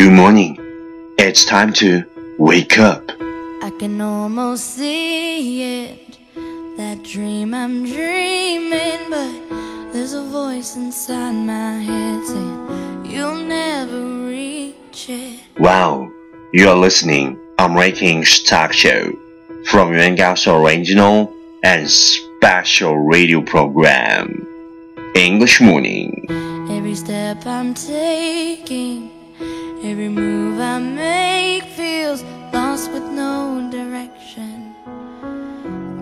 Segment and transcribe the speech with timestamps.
[0.00, 0.56] Good morning.
[1.18, 2.06] It's time to
[2.38, 3.04] wake up.
[3.62, 6.16] I can almost see it.
[6.78, 15.10] That dream I'm dreaming, but there's a voice inside my head saying you'll never reach
[15.10, 15.38] it.
[15.58, 16.10] Wow,
[16.54, 19.12] you're listening on Raking Talk Show
[19.66, 21.30] from Yuan Gao's original
[21.62, 24.46] and special radio program,
[25.14, 26.24] English Morning.
[26.70, 29.10] Every step I'm taking,
[29.82, 34.74] every move I make feels lost with no direction.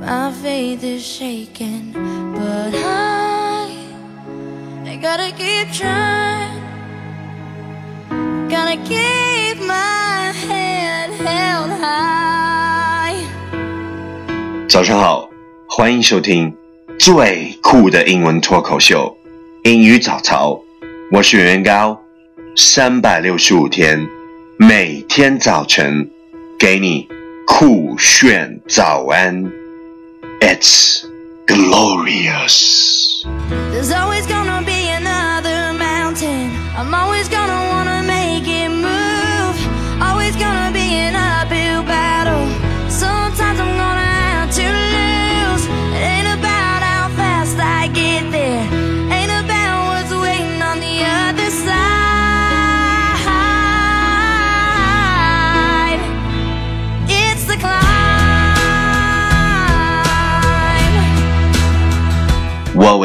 [0.00, 1.92] My faith is shaken,
[2.34, 3.70] but I,
[4.84, 6.58] I gotta keep trying.
[8.48, 13.14] Gotta keep my head held high.
[14.68, 15.28] 早上好，
[15.68, 16.54] 欢迎收听
[16.98, 19.16] 最酷的英文脱口秀
[19.70, 20.50] 《英语早操》，
[21.12, 21.98] 我是袁高，
[22.60, 24.04] 三百六十五天，
[24.56, 26.10] 每天早晨
[26.58, 27.06] 给你
[27.46, 29.44] 酷炫早安
[30.40, 31.04] ，It's
[31.46, 33.22] glorious。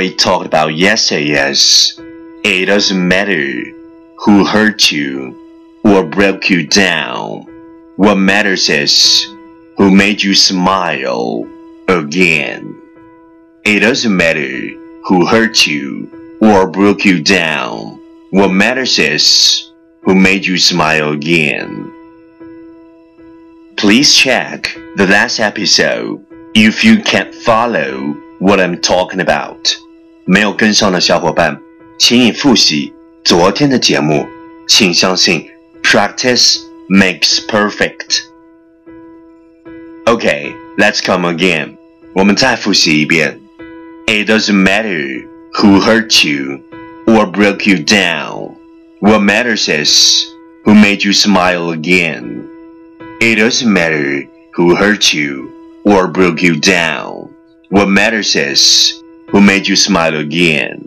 [0.03, 1.97] We talked about yesterday is
[2.43, 3.63] it doesn't matter
[4.17, 7.43] who hurt you or broke you down.
[7.95, 9.23] What matters is
[9.77, 11.47] who made you smile
[11.87, 12.75] again.
[13.63, 14.49] It doesn't matter
[15.05, 17.97] who hurt you or broke you down.
[18.31, 21.93] What matters is who made you smile again.
[23.77, 24.63] Please check
[24.97, 29.73] the last episode if you can't follow what I'm talking about.
[30.24, 31.60] 没有跟上的小伙伴，
[31.98, 32.92] 请你复习
[33.24, 34.26] 昨天的节目。
[34.66, 35.48] 请相信，
[35.82, 38.20] practice makes perfect.
[40.04, 41.76] Okay, let's come again.
[42.14, 43.40] 我们再复习一遍。
[44.06, 46.60] It doesn't matter who hurt you
[47.06, 48.56] or broke you down.
[49.00, 50.26] What matters is
[50.64, 52.42] who made you smile again.
[53.20, 55.50] It doesn't matter who hurt you
[55.84, 57.28] or broke you down.
[57.70, 59.01] What matters is
[59.32, 60.78] who made you smile again.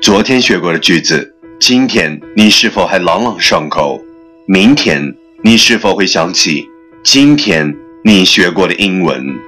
[0.00, 4.02] 昨天学过的句子，今天你是否还朗朗上口？
[4.46, 6.68] 明天你是否会想起
[7.04, 9.38] 今天你学过的英文？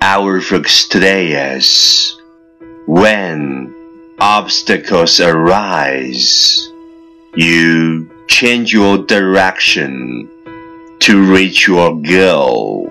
[0.00, 2.14] Our focus today is
[2.86, 3.68] when
[4.18, 6.58] obstacles arise,
[7.34, 10.26] you change your direction
[11.00, 12.90] to reach your goal.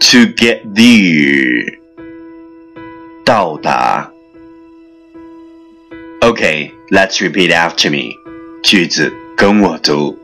[0.00, 1.78] To get there.
[3.24, 4.10] 到达。
[6.20, 8.14] Okay, let's repeat after me.
[8.62, 10.18] 句子跟我读。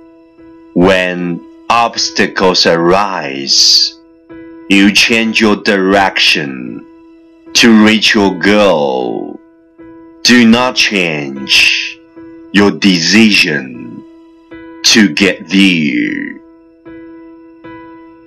[0.75, 3.92] When obstacles arise,
[4.69, 6.84] you change your direction
[7.54, 9.38] to reach your goal.
[10.22, 11.98] Do not change
[12.52, 14.02] your decision
[14.84, 16.38] to get there.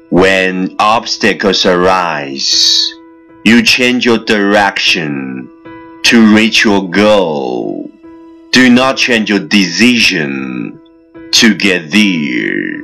[0.09, 2.91] When obstacles arise,
[3.45, 5.47] you change your direction
[6.03, 7.54] to reach your goal.
[8.56, 10.80] Do not change your decision
[11.32, 12.80] to get there.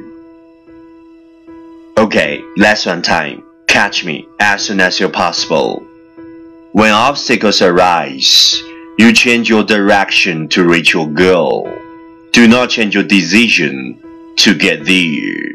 [1.96, 3.42] Okay, last one time.
[3.68, 5.82] Catch me as soon as you're possible.
[6.72, 8.62] When obstacles arise,
[8.98, 11.66] you change your direction to reach your goal.
[12.32, 15.54] Do not change your decision to get there.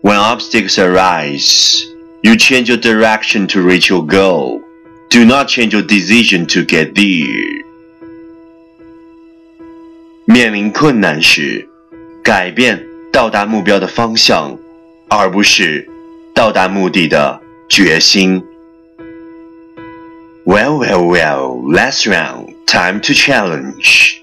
[0.00, 1.84] When obstacles arise,
[2.22, 4.62] you change your direction to reach your goal.
[5.10, 7.61] Do not change your decision to get there.
[10.32, 11.68] 面临困难时，
[12.24, 12.82] 改变
[13.12, 14.58] 到达目标的方向，
[15.10, 15.86] 而不是
[16.34, 17.38] 到达目的的
[17.68, 18.42] 决心。
[20.46, 24.14] Well, well, well, last round, time to challenge.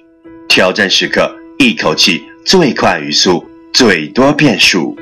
[0.48, 4.98] 挑战时刻，一口气，最快语速，最多变数。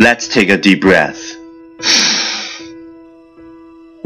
[0.00, 1.37] Let's take a deep breath.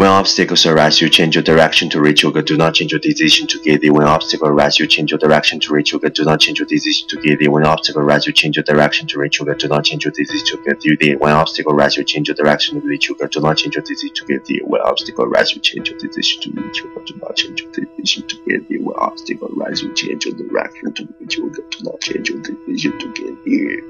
[0.01, 2.44] When obstacles arise, you change your direction to reach your goal.
[2.44, 3.92] Do not change your decision to get there.
[3.92, 6.12] When obstacles arise, you change your direction to reach your goal.
[6.12, 7.50] Do not change your decision to get there.
[7.50, 9.56] When obstacles arise, you change your direction to reach your goal.
[9.57, 11.18] Do not change your decision to get there.
[11.18, 13.27] When obstacles arise, you change your direction to reach your goal.
[13.27, 14.59] Do not change your decision to get there.
[14.68, 17.04] When obstacles arise, you change your decision to reach your goal.
[17.04, 18.80] Do not change your decision to get there.
[18.80, 21.65] When obstacles arise, you change your direction to reach your goal.
[21.71, 23.81] Do not change your decision to get there.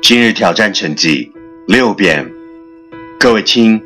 [0.00, 1.32] 今日挑战成绩
[1.66, 2.39] 六遍。
[3.21, 3.79] 各位亲，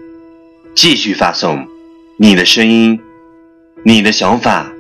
[0.74, 1.68] 继续发送
[2.16, 2.98] 你的声音、
[3.84, 4.72] 你的想法、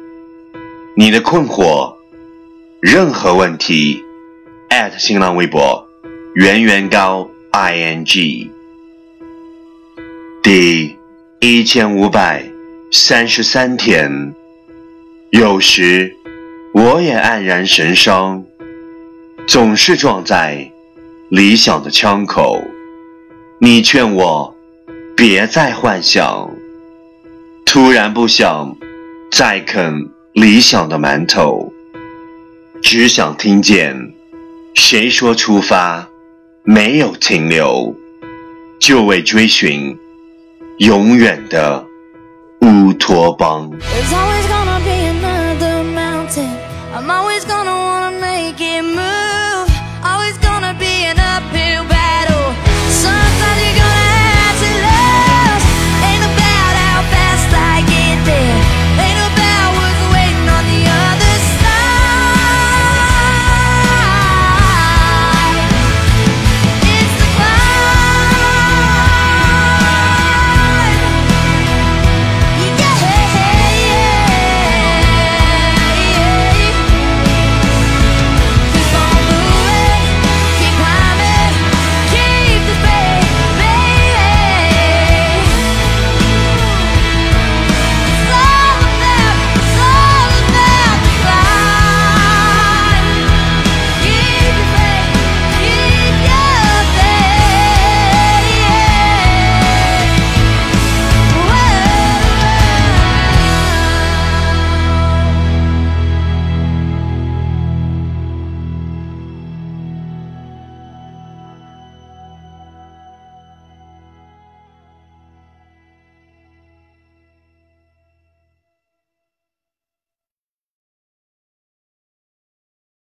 [0.95, 1.93] 你的困惑、
[2.81, 4.01] 任何问题
[4.97, 5.85] 新浪微博
[6.35, 8.49] 圆圆高 i n g
[10.41, 10.95] 第
[11.41, 12.49] 一千五百
[12.93, 14.33] 三十三天。
[15.31, 16.15] 有时
[16.73, 18.41] 我也黯然神伤，
[19.45, 20.71] 总是撞在
[21.27, 22.63] 理想的枪口。
[23.57, 24.53] 你劝我
[25.15, 26.49] 别再幻想，
[27.65, 28.75] 突然不想
[29.31, 31.71] 再啃理想的馒头，
[32.81, 34.13] 只想听见
[34.73, 36.05] 谁说出发
[36.63, 37.95] 没有停留，
[38.77, 39.97] 就为追寻
[40.79, 41.85] 永远的
[42.59, 43.71] 乌托邦。